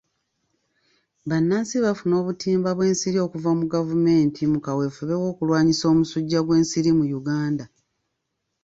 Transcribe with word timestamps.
Bannansi 1.29 1.75
bafuna 1.85 2.13
obutimba 2.21 2.69
bw'ensiri 2.77 3.17
okuva 3.25 3.49
mu 3.59 3.65
gavumenti 3.73 4.41
mu 4.51 4.59
kawefube 4.65 5.13
w'okulwanyisa 5.21 5.83
omusujja 5.93 6.39
gw'ensiri 6.45 6.91
mu 6.97 7.05
Uganda. 7.19 7.65